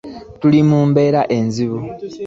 [0.39, 1.79] Tuli mu mbeera enzibu.